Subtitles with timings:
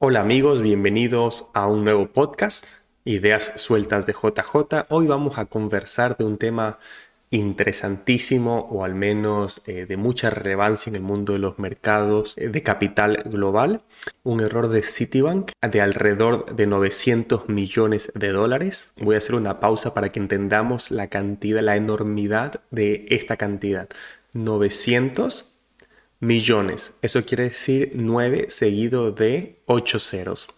[0.00, 2.66] Hola amigos, bienvenidos a un nuevo podcast,
[3.04, 4.84] Ideas Sueltas de JJ.
[4.90, 6.78] Hoy vamos a conversar de un tema
[7.30, 12.48] interesantísimo o al menos eh, de mucha relevancia en el mundo de los mercados eh,
[12.48, 13.82] de capital global.
[14.22, 18.92] Un error de Citibank de alrededor de 900 millones de dólares.
[18.98, 23.88] Voy a hacer una pausa para que entendamos la cantidad, la enormidad de esta cantidad.
[24.32, 25.57] 900
[26.20, 26.92] millones.
[27.02, 30.48] Eso quiere decir 9 seguido de 8 ceros.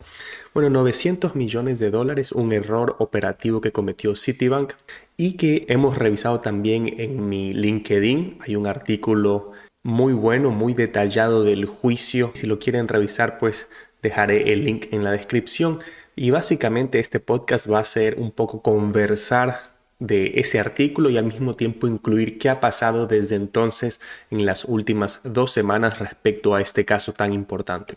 [0.55, 4.73] Bueno, 900 millones de dólares, un error operativo que cometió Citibank
[5.17, 8.39] y que hemos revisado también en mi LinkedIn.
[8.41, 9.53] Hay un artículo
[9.83, 12.33] muy bueno, muy detallado del juicio.
[12.35, 13.69] Si lo quieren revisar, pues
[14.03, 15.79] dejaré el link en la descripción.
[16.17, 19.70] Y básicamente este podcast va a ser un poco conversar
[20.01, 24.01] de ese artículo y al mismo tiempo incluir qué ha pasado desde entonces
[24.31, 27.95] en las últimas dos semanas respecto a este caso tan importante.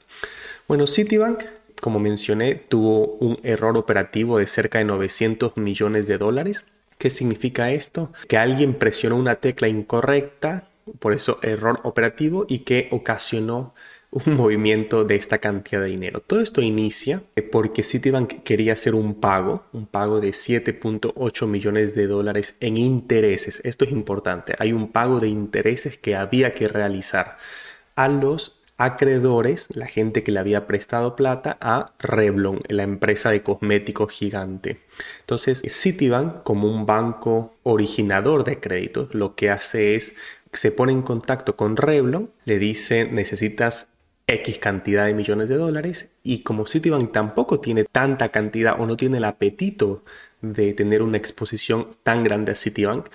[0.67, 1.45] Bueno, Citibank,
[1.81, 6.65] como mencioné, tuvo un error operativo de cerca de 900 millones de dólares.
[6.97, 8.11] ¿Qué significa esto?
[8.27, 13.73] Que alguien presionó una tecla incorrecta, por eso error operativo, y que ocasionó
[14.13, 16.21] un movimiento de esta cantidad de dinero.
[16.21, 22.05] Todo esto inicia porque Citibank quería hacer un pago, un pago de 7.8 millones de
[22.07, 23.59] dólares en intereses.
[23.63, 24.53] Esto es importante.
[24.59, 27.37] Hay un pago de intereses que había que realizar
[27.95, 33.41] a los acreedores, la gente que le había prestado plata a Revlon, la empresa de
[33.41, 34.81] cosméticos gigante.
[35.21, 40.15] Entonces, Citibank, como un banco originador de créditos, lo que hace es
[40.51, 43.87] se pone en contacto con Revlon, le dice necesitas
[44.27, 48.95] X cantidad de millones de dólares y como Citibank tampoco tiene tanta cantidad o no
[48.95, 50.01] tiene el apetito
[50.41, 53.07] de tener una exposición tan grande a Citibank,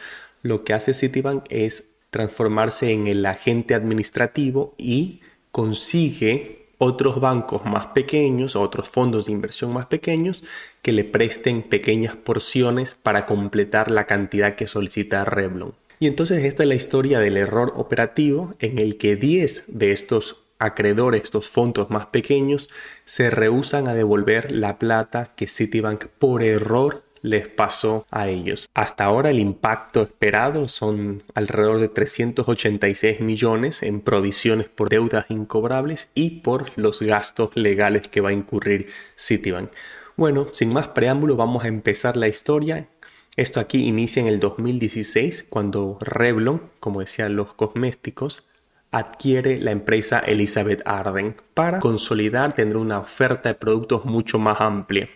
[0.43, 7.89] lo que hace Citibank es transformarse en el agente administrativo y consigue otros bancos más
[7.89, 10.45] pequeños, otros fondos de inversión más pequeños
[10.81, 15.75] que le presten pequeñas porciones para completar la cantidad que solicita Revlon.
[16.01, 20.37] Y entonces esta es la historia del error operativo en el que 10 de estos
[20.59, 22.69] acreedores, estos fondos más pequeños,
[23.05, 28.69] se rehusan a devolver la plata que Citibank por error les pasó a ellos.
[28.75, 36.11] Hasta ahora el impacto esperado son alrededor de 386 millones en provisiones por deudas incobrables
[36.15, 39.71] y por los gastos legales que va a incurrir Citibank.
[40.17, 42.89] Bueno, sin más preámbulo vamos a empezar la historia.
[43.37, 48.45] Esto aquí inicia en el 2016 cuando Revlon, como decían los cosméticos,
[48.91, 55.09] adquiere la empresa Elizabeth Arden para consolidar, tener una oferta de productos mucho más amplia.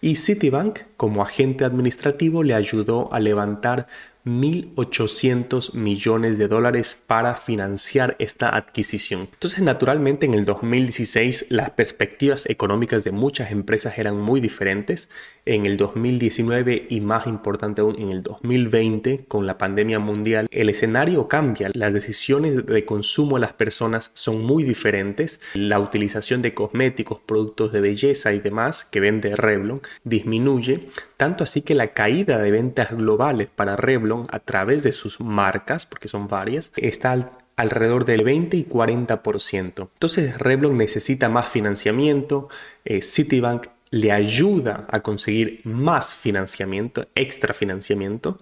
[0.00, 3.86] Y Citibank, como agente administrativo, le ayudó a levantar
[4.24, 9.28] 1.800 millones de dólares para financiar esta adquisición.
[9.32, 15.08] Entonces, naturalmente, en el 2016 las perspectivas económicas de muchas empresas eran muy diferentes.
[15.44, 20.68] En el 2019 y más importante aún, en el 2020, con la pandemia mundial, el
[20.68, 21.70] escenario cambia.
[21.72, 25.40] Las decisiones de consumo de las personas son muy diferentes.
[25.54, 31.62] La utilización de cosméticos, productos de belleza y demás que vende Revlon disminuye, tanto así
[31.62, 36.28] que la caída de ventas globales para Revlon a través de sus marcas, porque son
[36.28, 39.88] varias, está alrededor del 20 y 40%.
[39.92, 42.48] Entonces Revlon necesita más financiamiento,
[42.84, 48.38] eh, Citibank le ayuda a conseguir más financiamiento, extra financiamiento,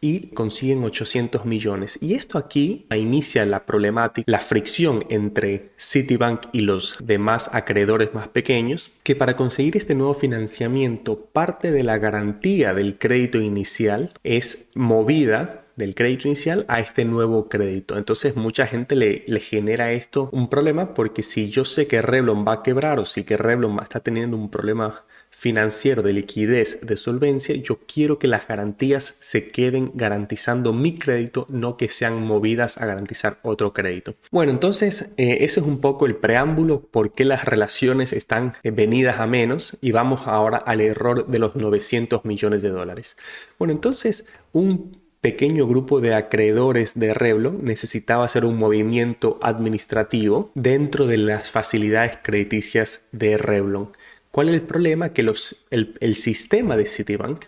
[0.00, 1.98] y consiguen 800 millones.
[2.00, 8.28] Y esto aquí inicia la problemática, la fricción entre Citibank y los demás acreedores más
[8.28, 14.66] pequeños, que para conseguir este nuevo financiamiento, parte de la garantía del crédito inicial es
[14.74, 17.96] movida del crédito inicial a este nuevo crédito.
[17.96, 22.54] Entonces mucha gente le, genera esto un problema porque si yo sé que Revlon va
[22.54, 25.04] a quebrar o si que Revlon está teniendo un problema
[25.40, 31.46] financiero, de liquidez, de solvencia, yo quiero que las garantías se queden garantizando mi crédito,
[31.48, 34.16] no que sean movidas a garantizar otro crédito.
[34.30, 38.70] Bueno, entonces eh, ese es un poco el preámbulo, por qué las relaciones están eh,
[38.70, 43.16] venidas a menos y vamos ahora al error de los 900 millones de dólares.
[43.58, 51.06] Bueno, entonces un pequeño grupo de acreedores de Revlon necesitaba hacer un movimiento administrativo dentro
[51.06, 53.90] de las facilidades crediticias de Revlon.
[54.30, 55.12] ¿Cuál es el problema?
[55.12, 57.44] Que los, el, sistema de Citibank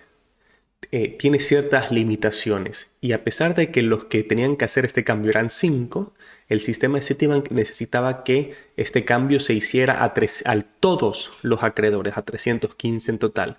[0.91, 5.05] eh, tiene ciertas limitaciones y a pesar de que los que tenían que hacer este
[5.05, 6.13] cambio eran cinco,
[6.49, 12.17] el sistema de Citibank necesitaba que este cambio se hiciera a, a todos los acreedores,
[12.17, 13.59] a 315 en total.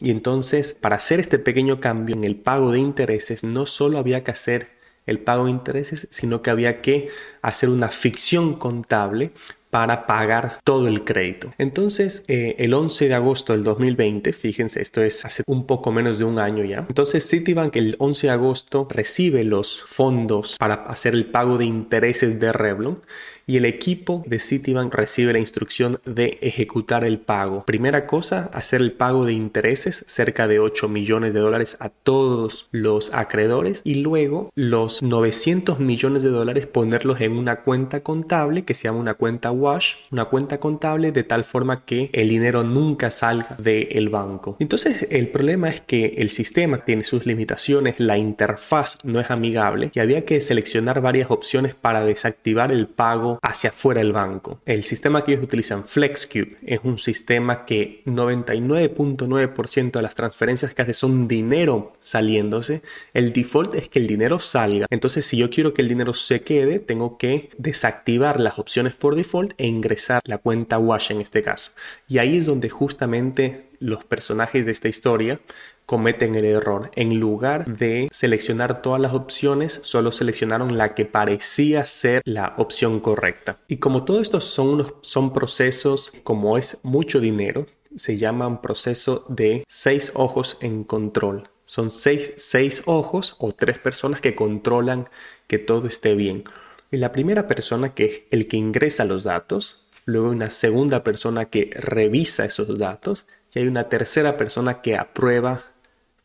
[0.00, 4.24] Y entonces, para hacer este pequeño cambio en el pago de intereses, no solo había
[4.24, 4.76] que hacer
[5.06, 7.08] el pago de intereses, sino que había que
[7.40, 9.32] hacer una ficción contable
[9.70, 11.52] para pagar todo el crédito.
[11.58, 16.18] Entonces, eh, el 11 de agosto del 2020, fíjense, esto es hace un poco menos
[16.18, 16.86] de un año ya.
[16.88, 22.38] Entonces, Citibank el 11 de agosto recibe los fondos para hacer el pago de intereses
[22.40, 23.00] de Revlon
[23.46, 27.64] y el equipo de Citibank recibe la instrucción de ejecutar el pago.
[27.64, 32.68] Primera cosa, hacer el pago de intereses, cerca de 8 millones de dólares a todos
[32.72, 38.74] los acreedores y luego los 900 millones de dólares ponerlos en una cuenta contable que
[38.74, 43.10] se llama una cuenta wash, una cuenta contable de tal forma que el dinero nunca
[43.10, 44.56] salga del banco.
[44.58, 49.92] Entonces el problema es que el sistema tiene sus limitaciones, la interfaz no es amigable
[49.94, 54.60] y había que seleccionar varias opciones para desactivar el pago hacia afuera del banco.
[54.66, 60.82] El sistema que ellos utilizan, FlexCube, es un sistema que 99.9% de las transferencias que
[60.82, 62.82] hace son dinero saliéndose.
[63.14, 64.86] El default es que el dinero salga.
[64.90, 69.14] Entonces, si yo quiero que el dinero se quede, tengo que desactivar las opciones por
[69.14, 71.72] default e ingresar la cuenta Wash en este caso.
[72.08, 75.40] Y ahí es donde justamente los personajes de esta historia
[75.86, 76.90] cometen el error.
[76.94, 83.00] En lugar de seleccionar todas las opciones, solo seleccionaron la que parecía ser la opción
[83.00, 83.58] correcta.
[83.68, 89.24] Y como todo esto son, unos, son procesos, como es mucho dinero, se llaman proceso
[89.28, 91.48] de seis ojos en control.
[91.64, 95.08] Son seis, seis ojos o tres personas que controlan
[95.46, 96.44] que todo esté bien.
[96.90, 101.46] Y la primera persona que es el que ingresa los datos, luego una segunda persona
[101.46, 105.62] que revisa esos datos y hay una tercera persona que aprueba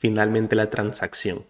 [0.02, 1.46] finalmente la transacción.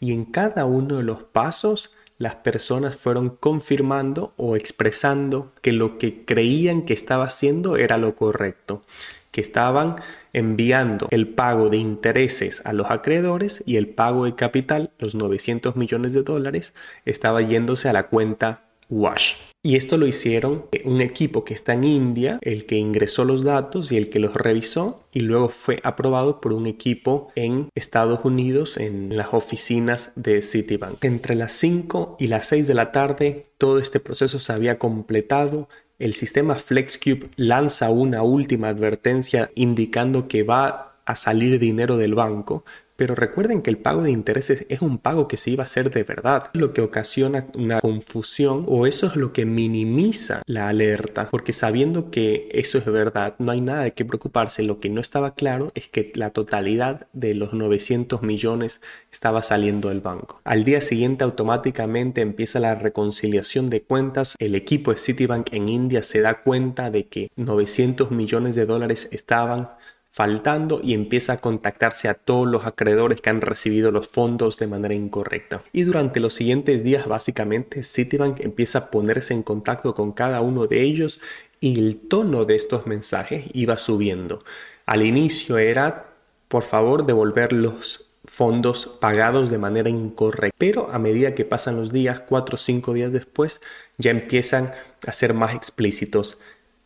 [0.00, 5.98] Y en cada uno de los pasos las personas fueron confirmando o expresando que lo
[5.98, 8.82] que creían que estaba haciendo era lo correcto,
[9.30, 9.96] que estaban
[10.32, 15.76] enviando el pago de intereses a los acreedores y el pago de capital, los 900
[15.76, 16.74] millones de dólares,
[17.04, 19.34] estaba yéndose a la cuenta Wash.
[19.64, 23.92] Y esto lo hicieron un equipo que está en India, el que ingresó los datos
[23.92, 28.76] y el que los revisó, y luego fue aprobado por un equipo en Estados Unidos,
[28.76, 31.04] en las oficinas de Citibank.
[31.04, 35.68] Entre las 5 y las 6 de la tarde, todo este proceso se había completado.
[36.00, 42.64] El sistema FlexCube lanza una última advertencia indicando que va a salir dinero del banco,
[42.96, 45.90] pero recuerden que el pago de intereses es un pago que se iba a hacer
[45.90, 51.28] de verdad, lo que ocasiona una confusión o eso es lo que minimiza la alerta,
[51.30, 54.62] porque sabiendo que eso es verdad, no hay nada de qué preocuparse.
[54.62, 58.80] Lo que no estaba claro es que la totalidad de los 900 millones
[59.10, 60.40] estaba saliendo del banco.
[60.44, 64.36] Al día siguiente automáticamente empieza la reconciliación de cuentas.
[64.38, 69.08] El equipo de Citibank en India se da cuenta de que 900 millones de dólares
[69.10, 69.70] estaban
[70.12, 74.66] faltando y empieza a contactarse a todos los acreedores que han recibido los fondos de
[74.66, 75.62] manera incorrecta.
[75.72, 80.66] Y durante los siguientes días básicamente Citibank empieza a ponerse en contacto con cada uno
[80.66, 81.20] de ellos
[81.60, 84.40] y el tono de estos mensajes iba subiendo.
[84.84, 86.12] Al inicio era
[86.48, 90.54] por favor devolver los fondos pagados de manera incorrecta.
[90.58, 93.62] Pero a medida que pasan los días, cuatro o cinco días después,
[93.96, 94.72] ya empiezan
[95.06, 96.36] a ser más explícitos.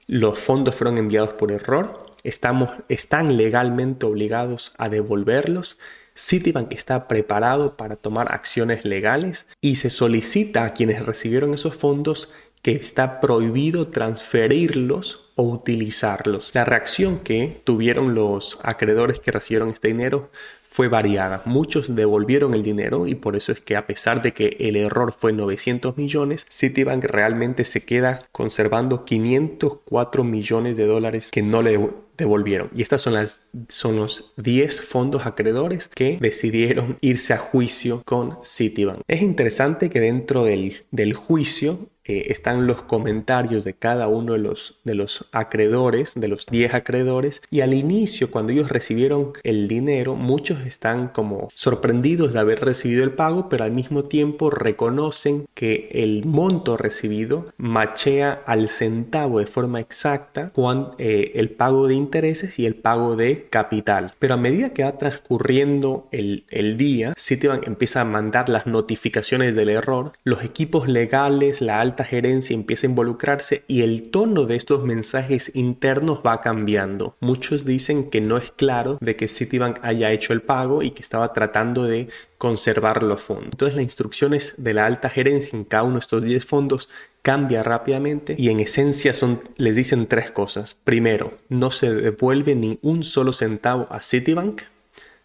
[0.07, 5.79] Los fondos fueron enviados por error, estamos, están legalmente obligados a devolverlos.
[6.15, 12.31] Citibank está preparado para tomar acciones legales y se solicita a quienes recibieron esos fondos
[12.63, 16.51] que está prohibido transferirlos o utilizarlos.
[16.55, 20.31] La reacción que tuvieron los acreedores que recibieron este dinero
[20.63, 21.43] fue variada.
[21.45, 25.13] Muchos devolvieron el dinero y por eso es que a pesar de que el error
[25.13, 31.79] fue 900 millones, Citibank realmente se queda conservando 504 millones de dólares que no le
[32.17, 32.71] devolvieron.
[32.75, 38.39] Y estas son, las, son los 10 fondos acreedores que decidieron irse a juicio con
[38.45, 39.01] Citibank.
[39.09, 44.39] Es interesante que dentro del, del juicio eh, están los comentarios de cada uno de
[44.39, 49.67] los, de los acreedores, de los 10 acreedores, y al inicio, cuando ellos recibieron el
[49.67, 55.47] dinero, muchos están como sorprendidos de haber recibido el pago, pero al mismo tiempo reconocen
[55.55, 61.95] que el monto recibido machea al centavo de forma exacta con eh, el pago de
[62.07, 64.13] intereses y el pago de capital.
[64.19, 69.55] Pero a medida que va transcurriendo el, el día, Citibank empieza a mandar las notificaciones
[69.55, 74.57] del error, los equipos legales, la alta gerencia empieza a involucrarse y el tono de
[74.57, 77.17] estos mensajes internos va cambiando.
[77.21, 81.03] Muchos dicen que no es claro de que Citibank haya hecho el pago y que
[81.03, 82.09] estaba tratando de
[82.39, 83.49] conservar los fondos.
[83.53, 86.89] Entonces las instrucciones de la alta gerencia en cada uno de estos 10 fondos
[87.27, 89.11] cambia rápidamente y en esencia
[89.57, 90.77] les dicen tres cosas.
[90.85, 94.63] Primero, no se devuelve ni un solo centavo a Citibank.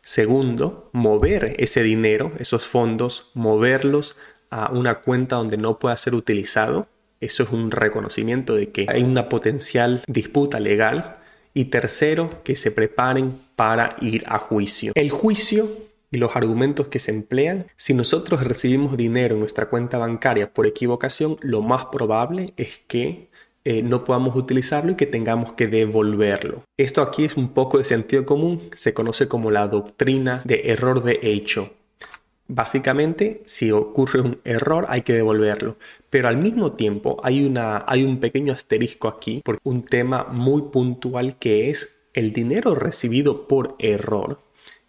[0.01, 4.17] Segundo, mover ese dinero, esos fondos, moverlos
[4.49, 6.87] a una cuenta donde no pueda ser utilizado.
[7.19, 11.17] Eso es un reconocimiento de que hay una potencial disputa legal.
[11.53, 14.93] Y tercero, que se preparen para ir a juicio.
[14.95, 15.69] El juicio
[16.11, 20.67] y los argumentos que se emplean, si nosotros recibimos dinero en nuestra cuenta bancaria por
[20.67, 23.29] equivocación, lo más probable es que
[23.63, 26.63] eh, no podamos utilizarlo y que tengamos que devolverlo.
[26.77, 31.03] Esto aquí es un poco de sentido común, se conoce como la doctrina de error
[31.03, 31.71] de hecho.
[32.47, 35.77] Básicamente, si ocurre un error hay que devolverlo,
[36.09, 40.63] pero al mismo tiempo hay, una, hay un pequeño asterisco aquí por un tema muy
[40.63, 44.39] puntual que es el dinero recibido por error.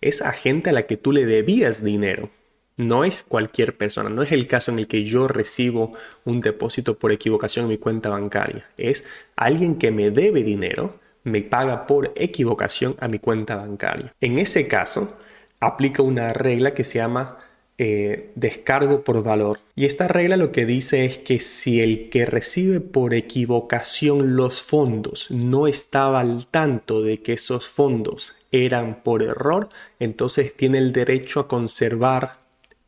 [0.02, 2.28] Es a gente a la que tú le debías dinero.
[2.76, 5.92] No es cualquier persona, no es el caso en el que yo recibo
[6.24, 8.68] un depósito por equivocación en mi cuenta bancaria.
[8.76, 9.04] Es
[9.36, 14.14] alguien que me debe dinero, me paga por equivocación a mi cuenta bancaria.
[14.20, 15.16] En ese caso,
[15.60, 17.38] aplica una regla que se llama
[17.78, 19.60] eh, descargo por valor.
[19.74, 24.62] Y esta regla lo que dice es que si el que recibe por equivocación los
[24.62, 29.68] fondos no estaba al tanto de que esos fondos eran por error,
[29.98, 32.42] entonces tiene el derecho a conservar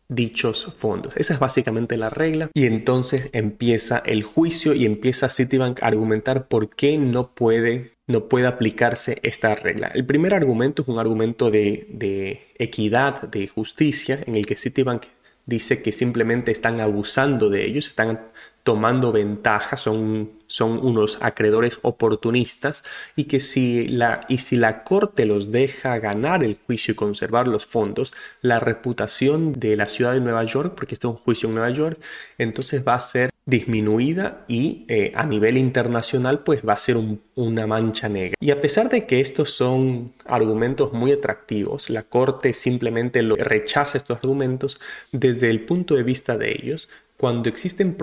[0.09, 1.17] dichos fondos.
[1.17, 2.51] Esa es básicamente la regla.
[2.55, 8.29] Y entonces empieza el juicio y empieza Citibank a argumentar por qué no puede, no
[8.29, 9.91] puede aplicarse esta regla.
[9.95, 15.05] El primer argumento es un argumento de, de equidad, de justicia, en el que Citibank
[15.47, 18.21] dice que simplemente están abusando de ellos, están
[18.65, 22.83] tomando ventaja, son, son unos acreedores oportunistas
[23.15, 27.47] y que si la, y si la corte los deja ganar el juicio y conservar
[27.47, 31.49] los fondos, la reputación de la ciudad de Nueva York, porque este es un juicio
[31.49, 32.01] en Nueva York,
[32.39, 36.97] entonces va a ser disminuida y eh, a nivel internacional pues va a ser
[37.35, 38.35] una mancha negra.
[38.41, 43.99] Y a pesar de que estos son argumentos muy atractivos, la corte simplemente lo rechaza
[43.99, 44.81] estos argumentos
[45.13, 47.95] desde el punto de vista de ellos, cuando existen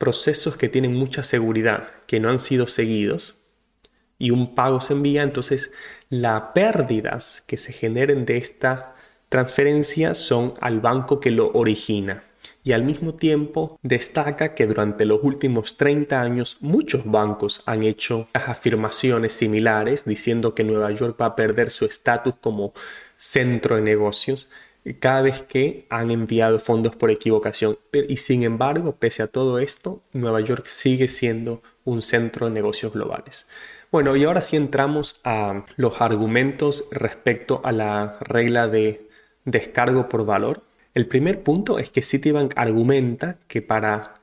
[0.00, 3.36] procesos que tienen mucha seguridad, que no han sido seguidos,
[4.18, 5.72] y un pago se envía, entonces
[6.08, 8.94] las pérdidas que se generen de esta
[9.28, 12.24] transferencia son al banco que lo origina.
[12.64, 18.26] Y al mismo tiempo destaca que durante los últimos 30 años muchos bancos han hecho
[18.32, 22.72] afirmaciones similares diciendo que Nueva York va a perder su estatus como
[23.16, 24.48] centro de negocios
[24.98, 27.78] cada vez que han enviado fondos por equivocación.
[28.08, 32.92] Y sin embargo, pese a todo esto, Nueva York sigue siendo un centro de negocios
[32.92, 33.46] globales.
[33.90, 39.08] Bueno, y ahora sí entramos a los argumentos respecto a la regla de
[39.44, 40.62] descargo por valor.
[40.94, 44.20] El primer punto es que Citibank argumenta que para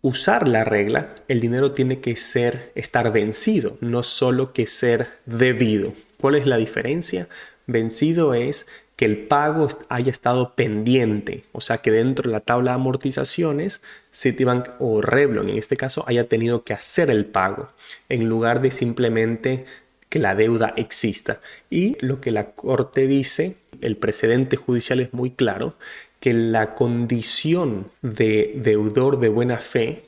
[0.00, 5.92] usar la regla, el dinero tiene que ser estar vencido, no solo que ser debido.
[6.20, 7.28] ¿Cuál es la diferencia?
[7.66, 12.72] Vencido es que el pago haya estado pendiente, o sea que dentro de la tabla
[12.72, 13.82] de amortizaciones,
[14.12, 17.68] Citibank o Revlon en este caso haya tenido que hacer el pago
[18.08, 19.64] en lugar de simplemente
[20.08, 21.40] que la deuda exista.
[21.70, 25.74] Y lo que la Corte dice, el precedente judicial es muy claro,
[26.20, 30.04] que la condición de deudor de buena fe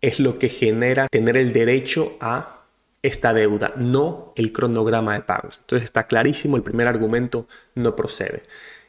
[0.00, 2.59] es lo que genera tener el derecho a
[3.02, 5.58] esta deuda, no el cronograma de pagos.
[5.60, 8.42] Entonces está clarísimo, el primer argumento no procede.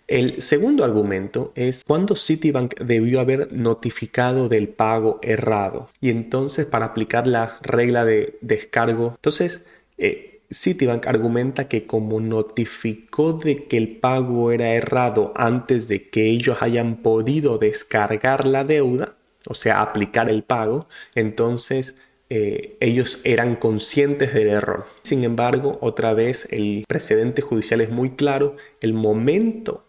[0.08, 5.89] El segundo argumento es cuando Citibank debió haber notificado del pago errado.
[6.01, 9.63] Y entonces para aplicar la regla de descargo, entonces
[9.98, 16.27] eh, Citibank argumenta que como notificó de que el pago era errado antes de que
[16.27, 19.15] ellos hayan podido descargar la deuda,
[19.48, 21.96] o sea, aplicar el pago, entonces
[22.34, 24.86] eh, ellos eran conscientes del error.
[25.02, 29.84] Sin embargo, otra vez el precedente judicial es muy claro, el momento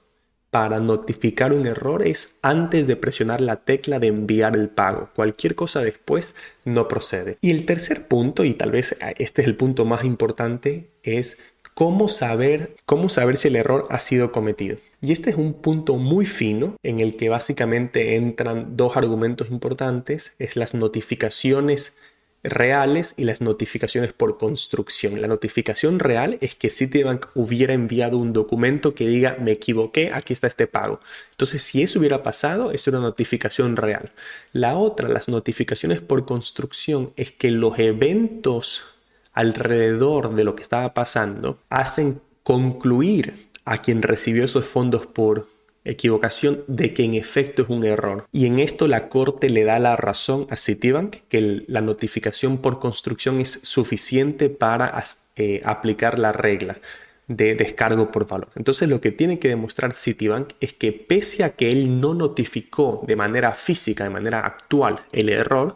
[0.51, 5.09] para notificar un error es antes de presionar la tecla de enviar el pago.
[5.15, 6.35] Cualquier cosa después
[6.65, 7.39] no procede.
[7.43, 11.39] Y el tercer punto, y tal vez este es el punto más importante, es
[11.75, 14.79] cómo saber, cómo saber si el error ha sido cometido.
[15.01, 20.35] Y este es un punto muy fino en el que básicamente entran dos argumentos importantes,
[20.41, 21.97] es las notificaciones
[22.45, 25.21] reales y las notificaciones por construcción.
[25.21, 30.33] La notificación real es que Citibank hubiera enviado un documento que diga me equivoqué, aquí
[30.33, 30.99] está este pago.
[31.31, 34.11] Entonces, si eso hubiera pasado, es una notificación real.
[34.53, 38.85] La otra, las notificaciones por construcción, es que los eventos
[39.33, 45.49] alrededor de lo que estaba pasando hacen concluir a quien recibió esos fondos por
[45.85, 48.27] equivocación de que en efecto es un error.
[48.33, 52.79] Y en esto la Corte le da la razón a Citibank que la notificación por
[52.79, 55.03] construcción es suficiente para
[55.37, 56.79] eh, aplicar la regla
[57.29, 58.49] de descargo por valor.
[58.57, 63.03] Entonces lo que tiene que demostrar Citibank es que pese a que él no notificó
[63.07, 65.75] de manera física, de manera actual el error,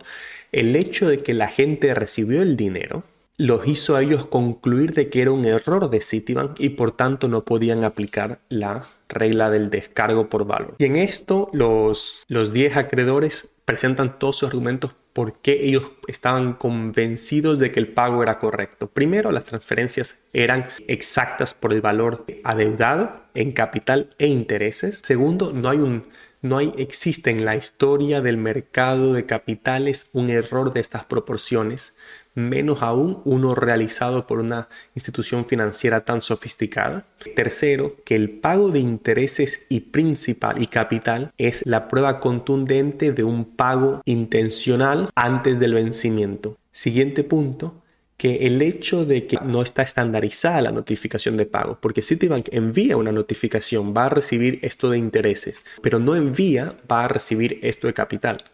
[0.52, 3.04] el hecho de que la gente recibió el dinero
[3.38, 7.28] los hizo a ellos concluir de que era un error de Citibank y por tanto
[7.28, 10.74] no podían aplicar la regla del descargo por valor.
[10.78, 16.52] Y en esto los, los 10 acreedores presentan todos sus argumentos por qué ellos estaban
[16.52, 18.88] convencidos de que el pago era correcto.
[18.88, 25.00] Primero, las transferencias eran exactas por el valor adeudado en capital e intereses.
[25.02, 26.06] Segundo, no hay un
[26.42, 31.94] no hay, existe en la historia del mercado de capitales un error de estas proporciones,
[32.34, 37.06] menos aún uno realizado por una institución financiera tan sofisticada.
[37.34, 43.24] Tercero, que el pago de intereses y principal y capital es la prueba contundente de
[43.24, 46.58] un pago intencional antes del vencimiento.
[46.70, 47.82] Siguiente punto,
[48.16, 52.96] que el hecho de que no está estandarizada la notificación de pago, porque Citibank envía
[52.96, 57.86] una notificación, va a recibir esto de intereses, pero no envía, va a recibir esto
[57.86, 58.44] de capital.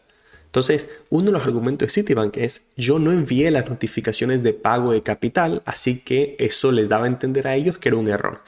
[0.47, 4.93] Entonces, uno de los argumentos de Citibank es, yo no envié las notificaciones de pago
[4.93, 8.43] de capital, así que eso les daba a entender a ellos que era un error.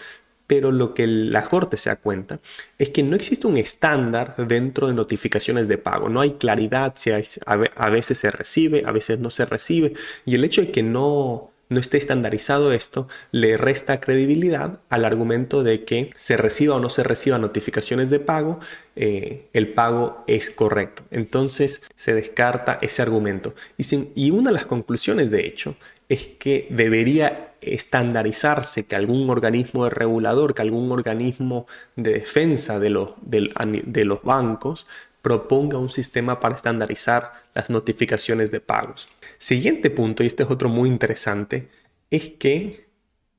[0.47, 2.41] Pero lo que la Corte se da cuenta
[2.79, 6.09] es que no existe un estándar dentro de notificaciones de pago.
[6.09, 9.95] No hay claridad si a veces se recibe, a veces no se recibe.
[10.25, 15.63] Y el hecho de que no, no esté estandarizado esto, le resta credibilidad al argumento
[15.63, 18.61] de que se reciba o no se reciba notificaciones de pago,
[18.97, 21.03] eh, el pago es correcto.
[21.11, 23.55] Entonces se descarta ese argumento.
[23.77, 23.85] Y,
[24.15, 25.77] y una de las conclusiones, de hecho,
[26.09, 31.67] es que debería estandarizarse que algún organismo de regulador, que algún organismo
[31.97, 34.87] de defensa de los, de los bancos
[35.23, 39.09] proponga un sistema para estandarizar las notificaciones de pagos.
[39.39, 41.69] Siguiente punto, y este es otro muy interesante,
[42.11, 42.89] es que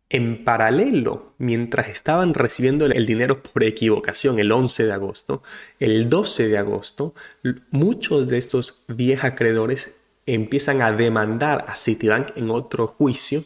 [0.10, 5.44] en paralelo, mientras estaban recibiendo el dinero por equivocación el 11 de agosto,
[5.79, 7.13] el 12 de agosto,
[7.72, 13.44] muchos de estos 10 acreedores empiezan a demandar a Citibank en otro juicio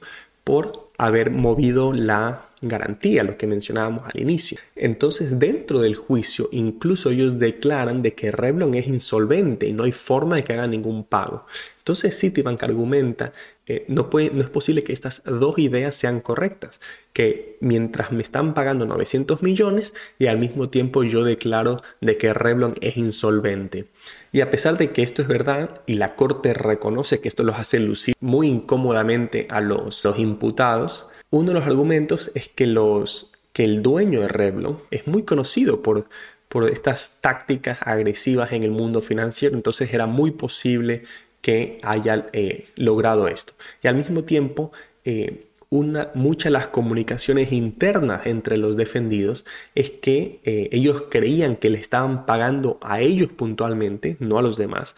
[0.49, 4.57] por haber movido la garantía, lo que mencionábamos al inicio.
[4.75, 9.91] Entonces, dentro del juicio, incluso ellos declaran de que Revlon es insolvente y no hay
[9.91, 11.45] forma de que haga ningún pago.
[11.77, 13.31] Entonces Citibank argumenta,
[13.69, 16.81] eh, no, puede, no es posible que estas dos ideas sean correctas,
[17.13, 22.33] que mientras me están pagando 900 millones y al mismo tiempo yo declaro de que
[22.33, 23.85] Revlon es insolvente.
[24.31, 27.59] Y a pesar de que esto es verdad y la corte reconoce que esto los
[27.59, 33.33] hace lucir muy incómodamente a los, los imputados, uno de los argumentos es que, los,
[33.53, 36.07] que el dueño de Revlon es muy conocido por,
[36.47, 41.03] por estas tácticas agresivas en el mundo financiero, entonces era muy posible
[41.41, 43.53] que haya eh, logrado esto.
[43.83, 44.71] Y al mismo tiempo,
[45.05, 51.55] eh, una, muchas de las comunicaciones internas entre los defendidos es que eh, ellos creían
[51.55, 54.95] que le estaban pagando a ellos puntualmente, no a los demás,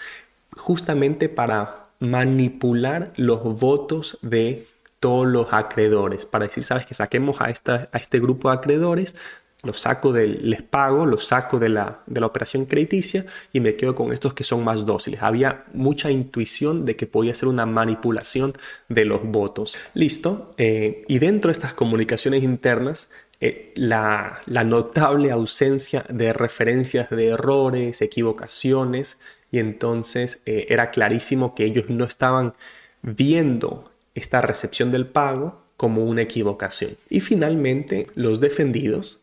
[0.56, 4.66] justamente para manipular los votos de
[5.00, 9.16] todos los acreedores, para decir, sabes que saquemos a, esta, a este grupo de acreedores,
[9.64, 13.76] los saco del, les pago, los saco de la, de la operación crediticia y me
[13.76, 15.22] quedo con estos que son más dóciles.
[15.22, 18.54] Había mucha intuición de que podía ser una manipulación
[18.90, 19.78] de los votos.
[19.94, 20.54] Listo.
[20.58, 28.02] Eh, y dentro de estas comunicaciones internas, eh, la, notable ausencia de referencias de errores,
[28.02, 29.18] equivocaciones,
[29.52, 32.54] y entonces eh, era clarísimo que ellos no estaban
[33.02, 36.98] viendo esta recepción del pago como una equivocación.
[37.10, 39.21] Y finalmente, los defendidos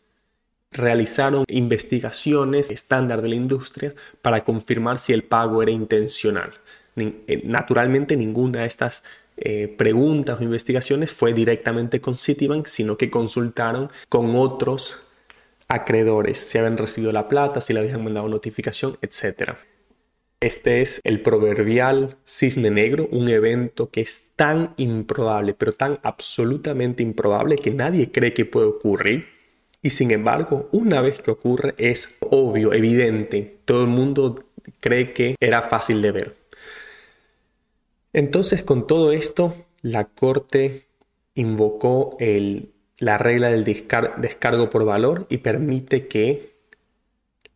[0.70, 6.52] realizaron investigaciones estándar de la industria para confirmar si el pago era intencional.
[6.96, 9.04] Eh, naturalmente, ninguna de estas
[9.36, 15.08] eh, preguntas o investigaciones fue directamente con Citibank, sino que consultaron con otros
[15.68, 19.52] acreedores, si habían recibido la plata, si le habían mandado notificación, etc.
[20.40, 27.02] Este es el proverbial cisne negro, un evento que es tan improbable, pero tan absolutamente
[27.02, 29.37] improbable que nadie cree que puede ocurrir.
[29.88, 34.44] Y sin embargo, una vez que ocurre es obvio, evidente, todo el mundo
[34.80, 36.36] cree que era fácil de ver.
[38.12, 40.88] Entonces, con todo esto, la Corte
[41.34, 42.18] invocó
[42.98, 46.57] la regla del descargo por valor y permite que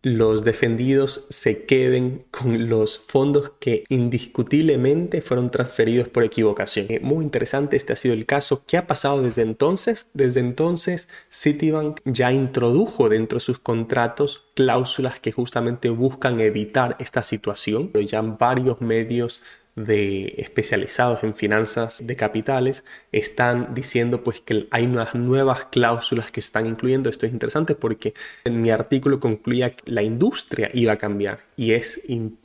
[0.03, 6.87] los defendidos se queden con los fondos que indiscutiblemente fueron transferidos por equivocación.
[6.89, 8.65] Eh, muy interesante, este ha sido el caso.
[8.67, 10.07] ¿Qué ha pasado desde entonces?
[10.13, 17.23] Desde entonces, Citibank ya introdujo dentro de sus contratos cláusulas que justamente buscan evitar esta
[17.23, 17.93] situación.
[17.93, 19.41] Ya varios medios
[19.75, 26.41] de especializados en finanzas de capitales están diciendo pues que hay unas nuevas cláusulas que
[26.41, 27.09] están incluyendo.
[27.09, 31.73] Esto es interesante porque en mi artículo concluía que la industria iba a cambiar y
[31.73, 32.03] es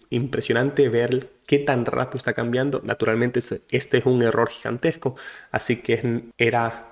[0.10, 2.82] impresionante ver qué tan rápido está cambiando.
[2.84, 5.16] Naturalmente este es un error gigantesco,
[5.52, 6.92] así que era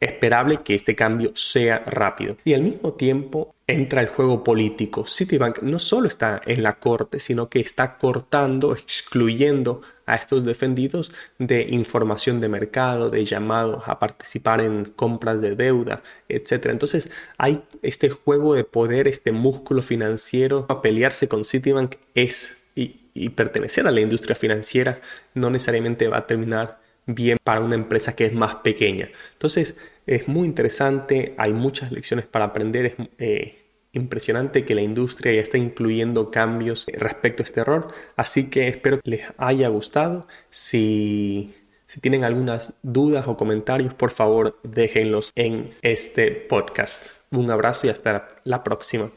[0.00, 2.36] esperable que este cambio sea rápido.
[2.44, 5.06] Y al mismo tiempo entra el juego político.
[5.06, 11.12] Citibank no solo está en la corte, sino que está cortando, excluyendo a estos defendidos
[11.38, 16.66] de información de mercado, de llamados a participar en compras de deuda, etc.
[16.70, 20.66] Entonces hay este juego de poder, este músculo financiero.
[20.68, 24.98] A pelearse con Citibank es y, y pertenecer a la industria financiera
[25.34, 26.80] no necesariamente va a terminar
[27.14, 29.10] bien para una empresa que es más pequeña.
[29.32, 33.60] Entonces, es muy interesante, hay muchas lecciones para aprender, es eh,
[33.92, 39.00] impresionante que la industria ya está incluyendo cambios respecto a este error, así que espero
[39.00, 40.26] que les haya gustado.
[40.50, 41.54] Si,
[41.86, 47.08] si tienen algunas dudas o comentarios, por favor déjenlos en este podcast.
[47.30, 49.12] Un abrazo y hasta la próxima.